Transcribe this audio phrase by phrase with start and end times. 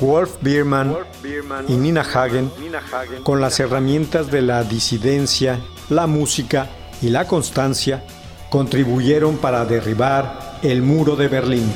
[0.00, 0.96] Wolf Biermann
[1.66, 2.50] y Nina Hagen,
[3.24, 6.68] con las herramientas de la disidencia, la música
[7.02, 8.04] y la constancia,
[8.50, 11.72] contribuyeron para derribar el muro de Berlín.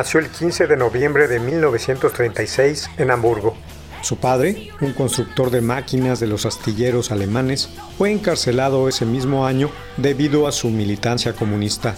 [0.00, 3.54] Nació el 15 de noviembre de 1936 en Hamburgo.
[4.00, 7.68] Su padre, un constructor de máquinas de los astilleros alemanes,
[7.98, 11.96] fue encarcelado ese mismo año debido a su militancia comunista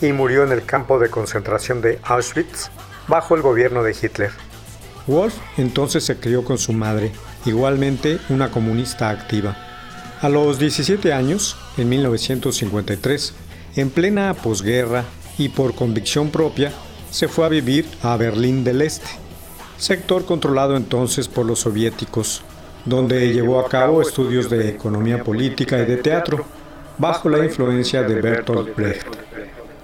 [0.00, 2.70] y murió en el campo de concentración de Auschwitz
[3.08, 4.30] bajo el gobierno de Hitler.
[5.08, 7.10] Wolf entonces se crió con su madre,
[7.46, 9.56] igualmente una comunista activa.
[10.20, 13.34] A los 17 años, en 1953,
[13.74, 15.02] en plena posguerra
[15.36, 16.72] y por convicción propia,
[17.10, 19.08] se fue a vivir a Berlín del Este,
[19.78, 22.42] sector controlado entonces por los soviéticos,
[22.84, 26.44] donde llevó a cabo estudios de economía política y de teatro,
[26.98, 29.06] bajo la influencia de Bertolt Brecht.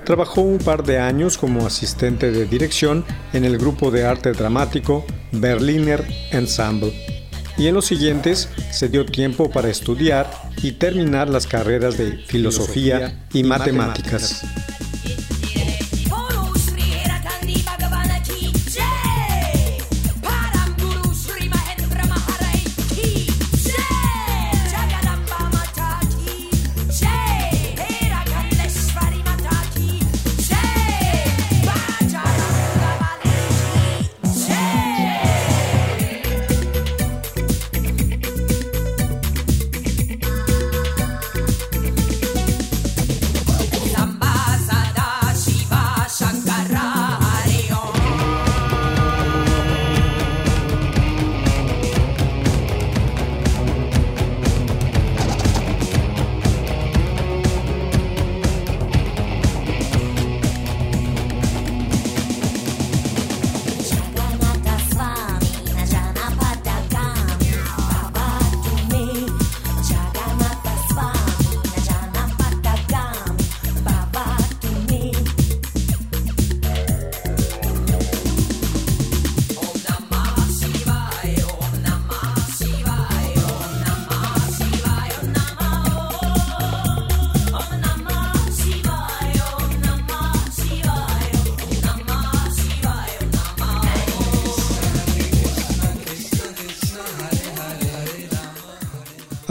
[0.04, 5.04] Trabajó un par de años como asistente de dirección en el grupo de arte dramático
[5.32, 6.92] Berliner Ensemble
[7.58, 10.30] y en los siguientes se dio tiempo para estudiar
[10.62, 14.44] y terminar las carreras de filosofía y matemáticas.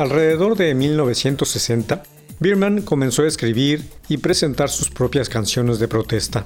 [0.05, 2.03] Alrededor de 1960,
[2.39, 6.45] Bierman comenzó a escribir y presentar sus propias canciones de protesta.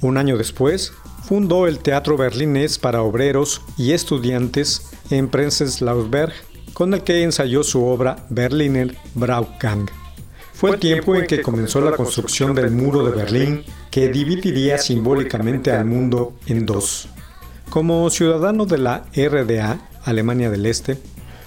[0.00, 0.92] Un año después,
[1.24, 6.34] fundó el Teatro Berlinés para Obreros y Estudiantes en Prenzlauberg,
[6.72, 9.90] con el que ensayó su obra Berliner Braugang.
[10.52, 15.72] Fue el tiempo en que comenzó la construcción del muro de Berlín, que dividiría simbólicamente
[15.72, 17.08] al mundo en dos.
[17.70, 20.96] Como ciudadano de la RDA, Alemania del Este,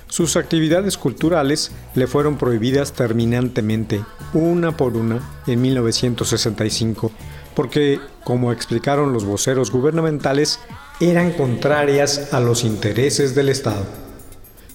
[0.08, 7.12] sus actividades culturales le fueron prohibidas terminantemente, una por una, en 1965,
[7.56, 10.60] porque, como explicaron los voceros gubernamentales,
[11.00, 13.86] eran contrarias a los intereses del Estado.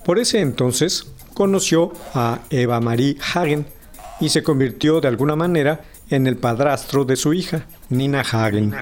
[0.05, 3.67] Por ese entonces, conoció a Eva Marie Hagen
[4.21, 8.75] y se convirtió de alguna manera en el padrastro de su hija, Nina Hagen,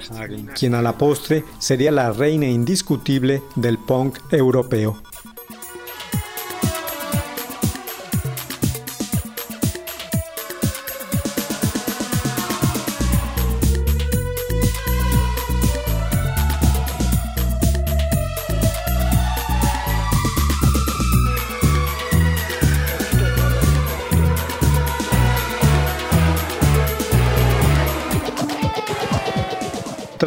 [0.55, 5.01] quien a la postre sería la reina indiscutible del punk europeo.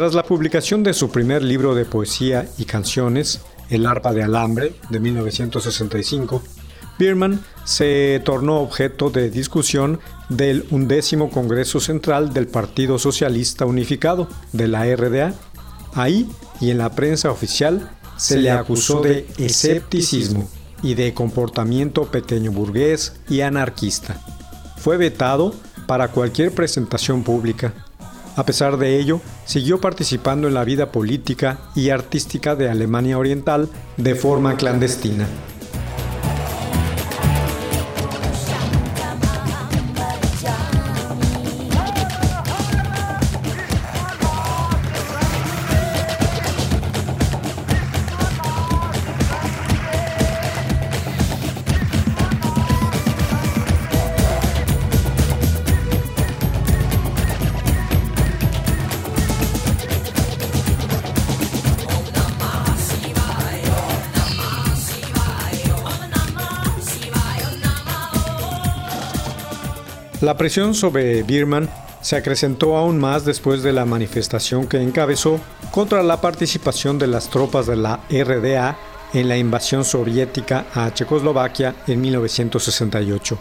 [0.04, 3.40] Tras la publicación de su primer libro de poesía y canciones,
[3.70, 6.42] El arpa de alambre, de 1965,
[6.98, 14.68] Bierman se tornó objeto de discusión del undécimo Congreso Central del Partido Socialista Unificado, de
[14.68, 15.32] la RDA.
[15.94, 16.28] Ahí
[16.60, 20.50] y en la prensa oficial se le acusó de escepticismo
[20.82, 24.20] y de comportamiento pequeño burgués y anarquista.
[24.76, 25.54] Fue vetado
[25.86, 27.72] para cualquier presentación pública
[28.36, 33.68] a pesar de ello, siguió participando en la vida política y artística de Alemania Oriental
[33.96, 35.26] de forma clandestina.
[70.24, 71.68] La presión sobre Birman
[72.00, 75.38] se acrecentó aún más después de la manifestación que encabezó
[75.70, 78.74] contra la participación de las tropas de la RDA
[79.12, 83.38] en la invasión soviética a Checoslovaquia en 1968.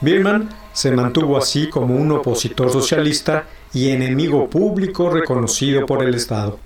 [0.00, 6.60] Birman se mantuvo así como un opositor socialista y enemigo público reconocido por el Estado.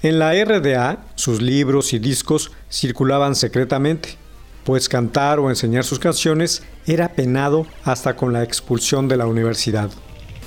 [0.00, 4.10] En la RDA, sus libros y discos circulaban secretamente,
[4.64, 9.90] pues cantar o enseñar sus canciones era penado hasta con la expulsión de la universidad.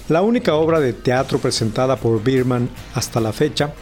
[0.09, 3.73] La única obra de teatro presentada por Biermann hasta la fecha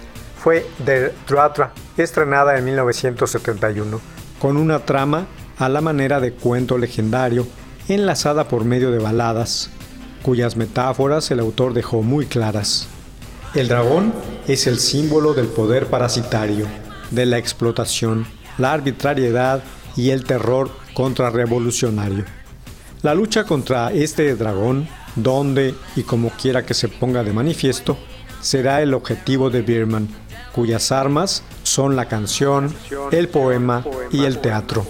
[0.42, 4.00] fue Der Dratra, estrenada en 1971,
[4.40, 7.48] con una trama a la manera de cuento legendario,
[7.88, 9.70] enlazada por medio de baladas,
[10.24, 12.88] cuyas metáforas el autor dejó muy claras.
[13.54, 14.14] El dragón
[14.48, 16.68] es el símbolo del poder parasitario,
[17.12, 18.26] de la explotación,
[18.58, 19.62] la arbitrariedad
[19.96, 22.26] y el terror contrarrevolucionario.
[23.02, 27.98] La lucha contra este dragón, donde y como quiera que se ponga de manifiesto,
[28.42, 30.08] será el objetivo de Bierman,
[30.54, 32.74] cuyas armas son la canción,
[33.12, 34.86] el poema y el teatro.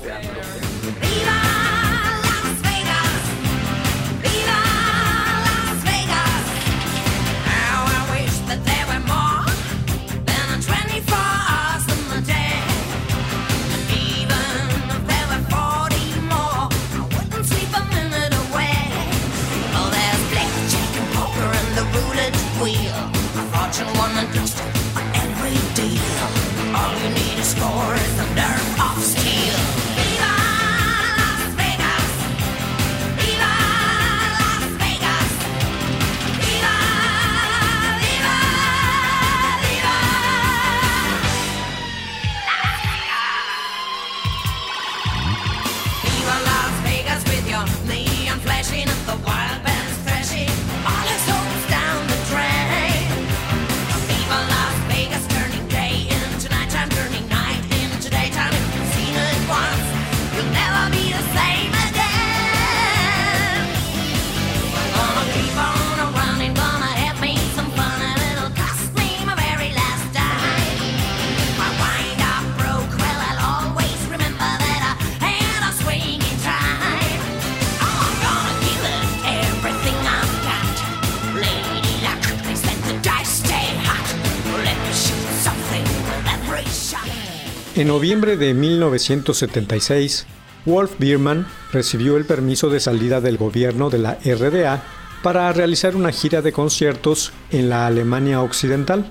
[87.82, 90.28] En noviembre de 1976,
[90.68, 94.84] Wolf Biermann recibió el permiso de salida del gobierno de la RDA
[95.24, 99.10] para realizar una gira de conciertos en la Alemania Occidental.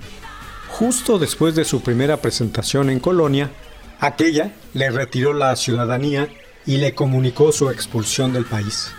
[0.68, 3.50] Justo después de su primera presentación en Colonia,
[3.98, 6.28] aquella le retiró la ciudadanía
[6.64, 8.92] y le comunicó su expulsión del país.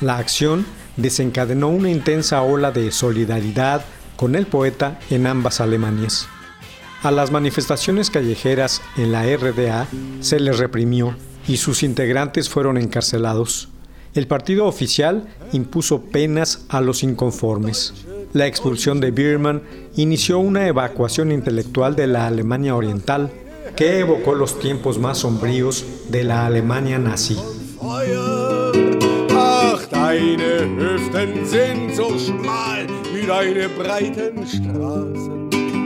[0.00, 3.84] La acción desencadenó una intensa ola de solidaridad
[4.16, 6.26] con el poeta en ambas Alemanias.
[7.02, 9.88] A las manifestaciones callejeras en la RDA
[10.20, 11.16] se les reprimió
[11.48, 13.68] y sus integrantes fueron encarcelados.
[14.14, 17.92] El partido oficial impuso penas a los inconformes.
[18.32, 19.62] La expulsión de Biermann
[19.96, 23.32] inició una evacuación intelectual de la Alemania Oriental
[23.74, 27.36] que evocó los tiempos más sombríos de la Alemania nazi.
[29.90, 32.86] Deine Hüften so schmal.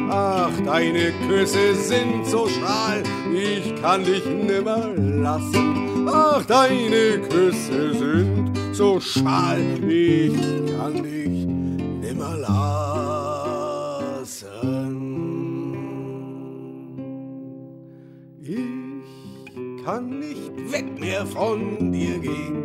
[0.09, 3.03] Ach, deine Küsse sind so schal,
[3.35, 6.09] ich kann dich nimmer lassen.
[6.09, 10.33] Ach, deine Küsse sind so schal, ich
[10.77, 12.87] kann dich nimmer lassen.
[18.41, 22.63] Ich kann nicht weg mehr von dir gehen.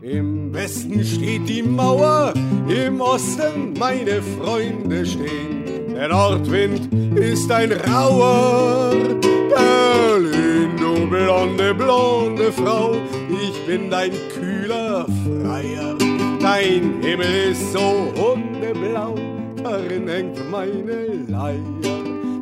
[0.00, 2.32] Im Westen steht die Mauer,
[2.68, 5.77] im Osten meine Freunde stehen.
[5.98, 12.94] Der Nordwind ist ein rauer Berlin, du blonde, blonde Frau.
[13.28, 15.96] Ich bin dein kühler Freier.
[16.40, 19.16] Dein Himmel ist so hundeblau,
[19.60, 21.58] darin hängt meine Leier.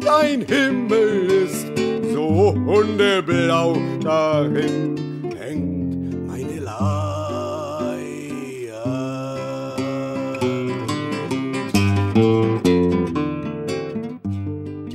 [0.05, 1.67] Dein Himmel ist
[2.13, 5.06] so hundeblau, darin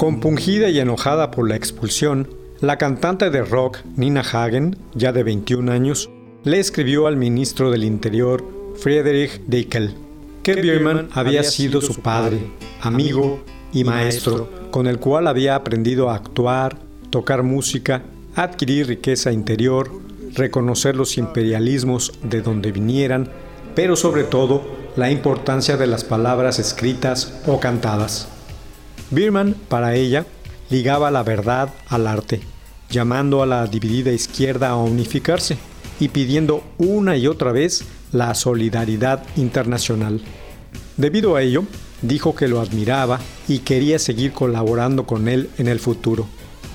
[0.01, 2.27] Compungida y enojada por la expulsión,
[2.59, 6.09] la cantante de rock Nina Hagen, ya de 21 años,
[6.43, 8.43] le escribió al ministro del Interior,
[8.79, 9.93] Friedrich Dickel,
[10.41, 12.39] que Biermann había sido su padre,
[12.81, 16.79] amigo y maestro, con el cual había aprendido a actuar,
[17.11, 18.01] tocar música,
[18.33, 19.91] adquirir riqueza interior,
[20.33, 23.29] reconocer los imperialismos de donde vinieran,
[23.75, 24.63] pero sobre todo
[24.95, 28.40] la importancia de las palabras escritas o cantadas.
[29.11, 30.25] Biermann, para ella,
[30.69, 32.39] ligaba la verdad al arte,
[32.89, 35.57] llamando a la dividida izquierda a unificarse
[35.99, 40.21] y pidiendo una y otra vez la solidaridad internacional.
[40.95, 41.65] Debido a ello,
[42.01, 46.25] dijo que lo admiraba y quería seguir colaborando con él en el futuro.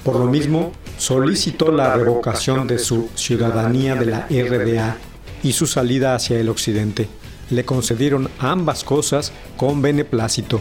[0.05, 4.99] Por lo mismo, solicitó la revocación de su ciudadanía de la RDA
[5.43, 7.09] y su salida hacia el occidente.
[7.49, 10.61] Le concedieron ambas cosas con beneplácito.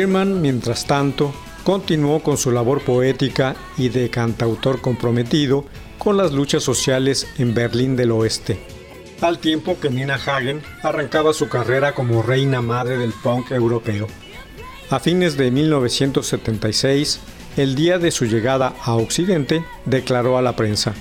[0.00, 1.30] Biermann, mientras tanto,
[1.62, 5.66] continuó con su labor poética y de cantautor comprometido
[5.98, 8.58] con las luchas sociales en Berlín del Oeste,
[9.20, 14.06] al tiempo que Nina Hagen arrancaba su carrera como reina madre del punk europeo.
[14.88, 17.20] A fines de 1976,
[17.58, 20.94] el día de su llegada a Occidente, declaró a la prensa,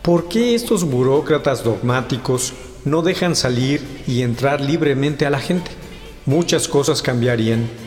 [0.00, 2.54] ¿Por qué estos burócratas dogmáticos
[2.86, 5.70] no dejan salir y entrar libremente a la gente.
[6.24, 7.83] Muchas cosas cambiarían.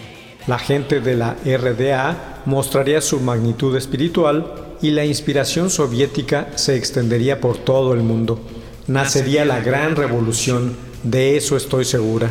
[0.48, 7.42] La gente de la RDA mostraría su magnitud espiritual y la inspiración soviética se extendería
[7.42, 8.40] por todo el mundo.
[8.88, 10.74] Nacería la gran revolución,
[11.04, 12.30] de eso estoy segura.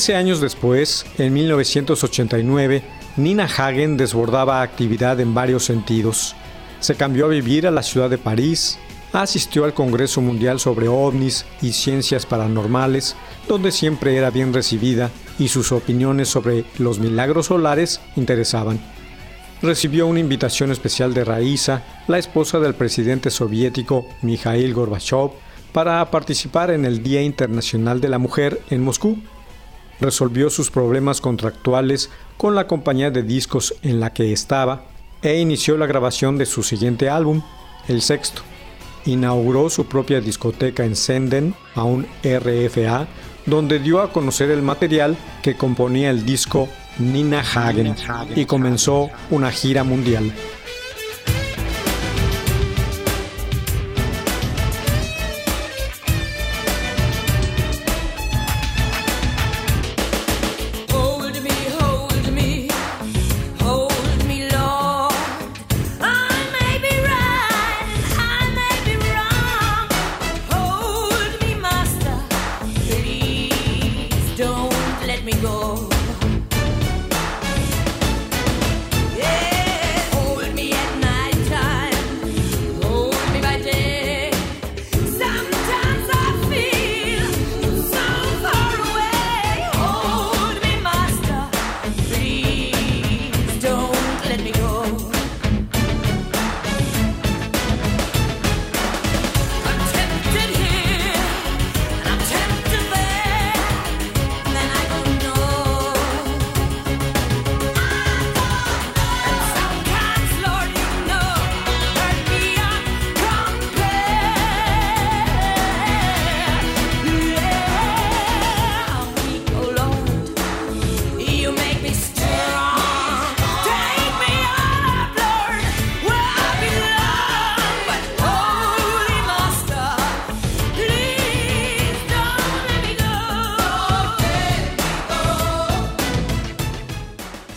[0.00, 2.82] Trece años después, en 1989,
[3.18, 6.34] Nina Hagen desbordaba actividad en varios sentidos.
[6.80, 8.78] Se cambió a vivir a la ciudad de París,
[9.12, 13.14] asistió al Congreso Mundial sobre ovnis y ciencias paranormales,
[13.46, 18.80] donde siempre era bien recibida y sus opiniones sobre los milagros solares interesaban.
[19.60, 25.32] Recibió una invitación especial de Raisa, la esposa del presidente soviético Mikhail Gorbachev,
[25.74, 29.18] para participar en el Día Internacional de la Mujer en Moscú
[30.00, 34.84] resolvió sus problemas contractuales con la compañía de discos en la que estaba
[35.22, 37.42] e inició la grabación de su siguiente álbum,
[37.88, 38.42] el sexto.
[39.04, 43.06] Inauguró su propia discoteca en Senden, a un RFA,
[43.46, 47.94] donde dio a conocer el material que componía el disco Nina Hagen
[48.36, 50.32] y comenzó una gira mundial.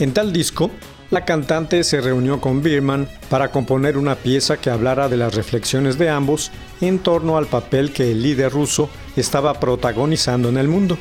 [0.03, 0.69] En tal disco,
[1.11, 5.97] la cantante se reunió con Birman para componer una pieza que hablara de las reflexiones
[5.97, 10.97] de ambos en torno al papel que el líder ruso estaba protagonizando en el mundo.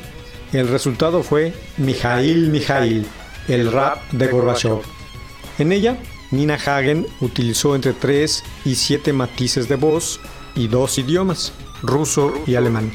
[0.53, 3.05] El resultado fue Mijail Mijail,
[3.49, 4.79] el rap de Gorbachev.
[5.59, 5.97] En ella,
[6.31, 10.21] Nina Hagen utilizó entre 3 y 7 matices de voz
[10.55, 12.89] y dos idiomas, ruso y alemán.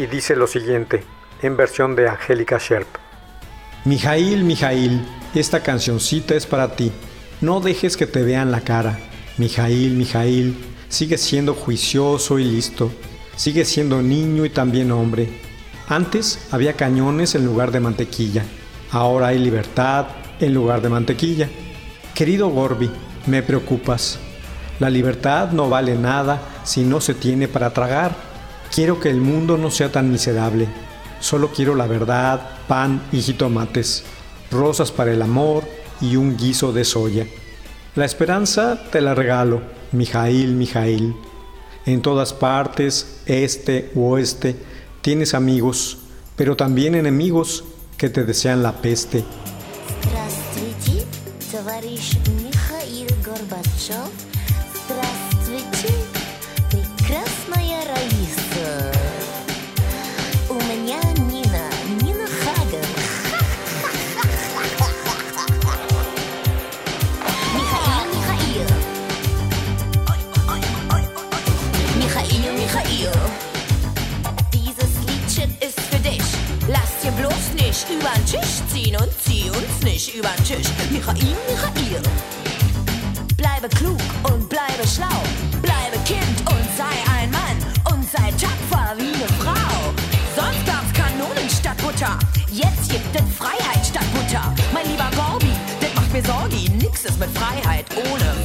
[0.00, 1.04] Y dice lo siguiente,
[1.42, 2.88] en versión de Angélica Sherp.
[3.84, 6.90] Mijail, Mijail, esta cancioncita es para ti.
[7.42, 8.98] No dejes que te vean la cara.
[9.36, 10.56] Mijail, Mijail,
[10.88, 12.90] sigue siendo juicioso y listo.
[13.36, 15.28] Sigue siendo niño y también hombre.
[15.86, 18.44] Antes había cañones en lugar de mantequilla.
[18.90, 20.06] Ahora hay libertad
[20.40, 21.50] en lugar de mantequilla.
[22.14, 22.90] Querido Gorby,
[23.26, 24.18] me preocupas.
[24.78, 28.29] La libertad no vale nada si no se tiene para tragar.
[28.73, 30.67] Quiero que el mundo no sea tan miserable.
[31.19, 34.03] Solo quiero la verdad, pan y jitomates,
[34.51, 35.63] rosas para el amor
[36.01, 37.25] y un guiso de soya.
[37.95, 41.15] La esperanza te la regalo, Mijail, Mijail.
[41.85, 44.55] En todas partes, este u oeste,
[45.01, 45.99] tienes amigos,
[46.35, 47.63] pero también enemigos
[47.97, 49.23] que te desean la peste.
[50.03, 51.05] Здравствуйте,
[51.51, 54.11] товарищ Михаил Горбачев.
[54.85, 56.08] Здравствуйте,
[78.00, 80.68] Übern Tisch ziehen und zieh uns nicht übern Tisch.
[80.90, 82.02] Michael, Michael.
[83.36, 85.20] Bleibe klug und bleibe schlau.
[85.60, 87.58] Bleibe Kind und sei ein Mann.
[87.92, 89.92] Und sei tapfer wie eine Frau.
[90.34, 92.18] Sonst gab's Kanonen statt Butter.
[92.50, 94.52] Jetzt gibt es Freiheit statt Butter.
[94.72, 96.70] Mein lieber Gorbi, das macht mir Sorgi.
[96.70, 98.39] Nix ist mit Freiheit ohne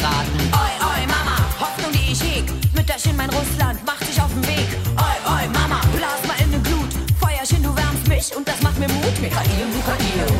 [0.00, 0.40] Sojabraten.
[0.64, 2.44] Oi, oi, Mama, Hoffnung, die ich heg.
[2.74, 4.68] Mütterchen, mein Russland, auf den Weg.
[4.96, 6.90] Oi, oi, Mama, blas mal in ne Glut.
[7.20, 9.20] Feuerchen, du wärmst mich und das macht mir Mut.
[9.20, 10.30] Michael, Michael.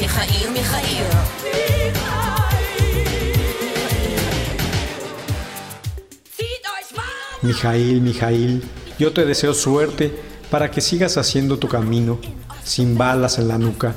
[0.00, 1.10] Michael, Michael.
[6.36, 7.42] Zieht euch warm!
[7.42, 8.62] Mijail, Mijail,
[8.98, 10.12] yo te deseo suerte
[10.50, 12.18] para que sigas haciendo tu camino,
[12.62, 13.94] sin balas en la nuca.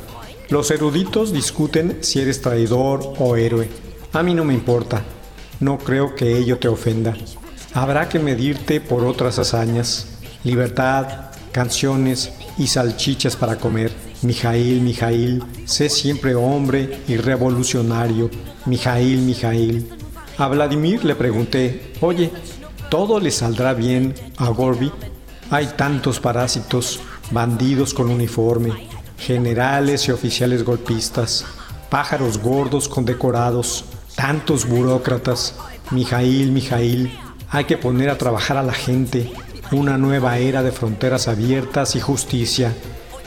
[0.52, 3.70] Los eruditos discuten si eres traidor o héroe.
[4.12, 5.02] A mí no me importa.
[5.62, 7.16] No creo que ello te ofenda.
[7.74, 10.20] Habrá que medirte por otras hazañas.
[10.44, 13.94] Libertad, canciones y salchichas para comer.
[14.24, 18.30] Mijail, Mijail, sé siempre hombre y revolucionario.
[18.66, 19.88] Mijail, Mijail.
[20.38, 22.30] A Vladimir le pregunté, oye,
[22.90, 24.92] ¿todo le saldrá bien a Gorby?
[25.50, 27.00] Hay tantos parásitos,
[27.32, 28.91] bandidos con uniforme,
[29.22, 31.46] generales y oficiales golpistas,
[31.90, 35.54] pájaros gordos condecorados, tantos burócratas.
[35.92, 37.16] Mijail, Mijail,
[37.50, 39.32] hay que poner a trabajar a la gente.
[39.72, 42.74] Una nueva era de fronteras abiertas y justicia.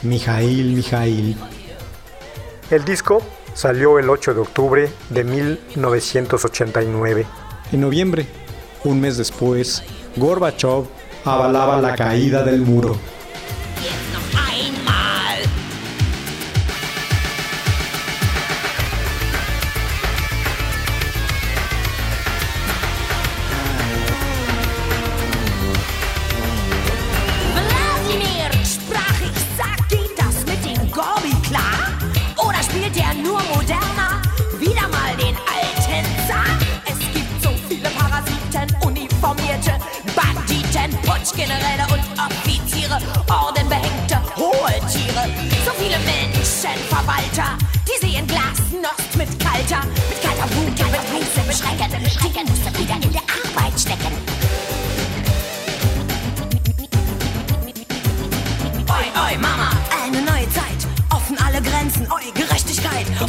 [0.03, 1.37] Mijail, Mijail.
[2.69, 3.21] El disco
[3.53, 7.25] salió el 8 de octubre de 1989.
[7.71, 8.27] En noviembre,
[8.83, 9.83] un mes después,
[10.17, 10.87] Gorbachev
[11.23, 12.97] avalaba la caída del muro.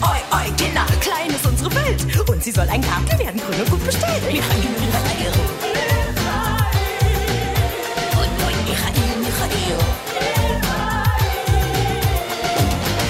[0.09, 2.07] Oi, oi, Kinder, klein ist unsere Welt.
[2.29, 4.23] Und sie soll ein Garten werden, grün und gut bestellt.
[4.25, 5.33] Michael, Michael.
[8.17, 9.79] Oi, oi, Michael, Michael.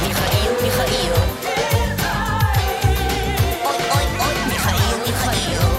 [0.02, 1.12] Michael, Michael.
[3.64, 5.76] Oi, oi, oi, Michael, Michael.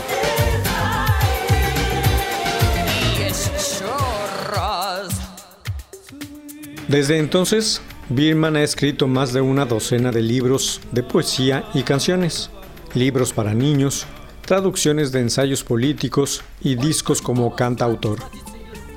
[6.89, 12.49] Desde entonces, Birman ha escrito más de una docena de libros de poesía y canciones,
[12.93, 14.05] libros para niños,
[14.45, 18.19] traducciones de ensayos políticos y discos como cantautor.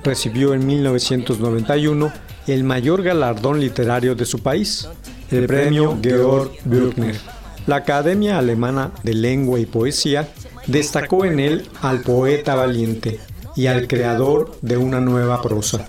[0.04, 2.12] Recibió en 1991
[2.46, 4.88] el mayor galardón literario de su país,
[5.32, 7.16] el premio Georg Büchner.
[7.66, 10.28] La Academia Alemana de Lengua y Poesía
[10.68, 13.18] destacó en él al poeta valiente
[13.56, 15.88] y al creador de una nueva prosa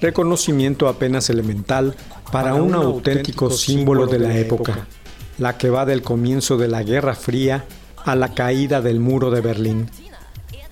[0.00, 1.94] reconocimiento apenas elemental
[2.32, 4.86] para un auténtico símbolo de la época,
[5.38, 7.64] la que va del comienzo de la Guerra Fría
[8.04, 9.90] a la caída del muro de Berlín.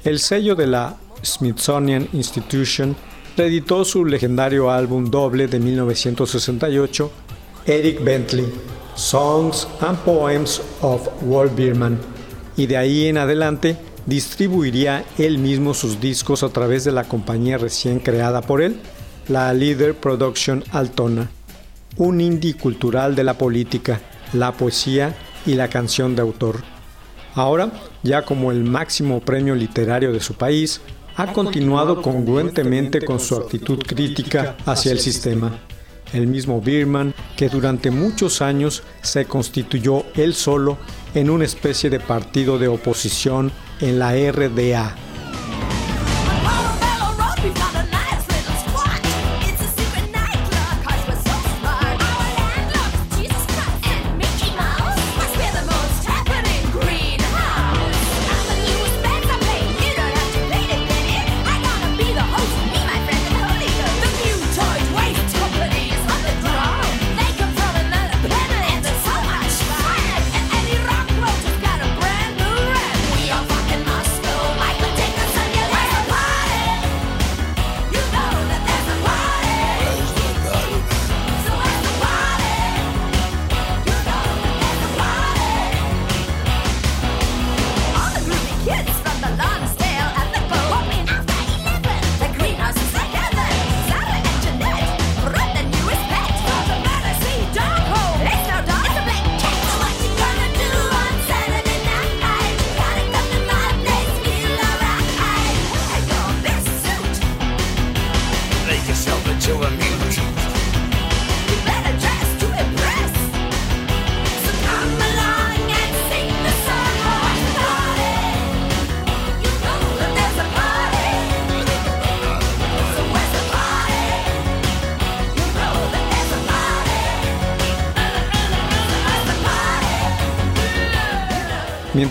[0.05, 2.97] El sello de la Smithsonian Institution
[3.37, 7.11] reeditó su legendario álbum doble de 1968,
[7.67, 8.47] Eric Bentley,
[8.95, 11.99] Songs and Poems of Walt Bierman,
[12.57, 17.59] y de ahí en adelante distribuiría él mismo sus discos a través de la compañía
[17.59, 18.79] recién creada por él,
[19.29, 21.31] la Leader Production Altona,
[21.97, 24.01] un indie cultural de la política,
[24.33, 25.15] la poesía
[25.47, 26.63] y la canción de autor.
[27.35, 30.81] Ahora, ya como el máximo premio literario de su país,
[31.17, 35.59] ha continuado congruentemente con su actitud crítica hacia el sistema.
[36.13, 40.79] El mismo Birman, que durante muchos años se constituyó él solo
[41.15, 44.95] en una especie de partido de oposición en la RDA.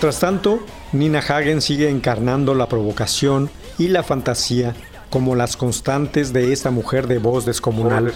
[0.03, 0.59] Mientras tanto,
[0.91, 4.75] Nina Hagen sigue encarnando la provocación y la fantasía
[5.09, 8.11] como las constantes de esta mujer de voz descomunal.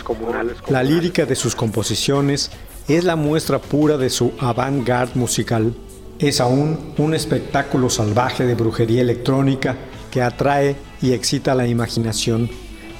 [0.67, 2.52] La lírica de sus composiciones
[2.89, 5.73] es la muestra pura de su avant-garde musical.
[6.19, 9.78] Es aún un espectáculo salvaje de brujería electrónica
[10.12, 12.50] que atrae y excita la imaginación,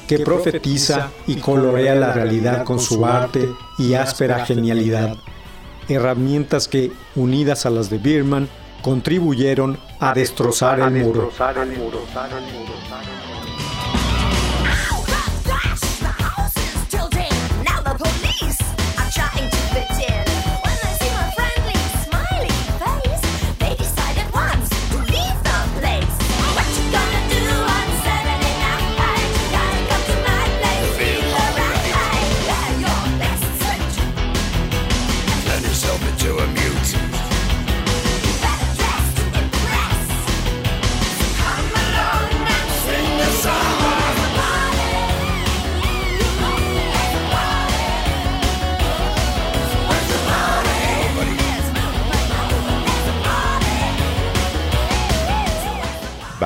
[0.08, 5.17] que profetiza y colorea la realidad con su arte y áspera genialidad
[5.89, 8.50] herramientas que, unidas a las de Birman,
[8.88, 11.30] contribuyeron a destrozar el muro.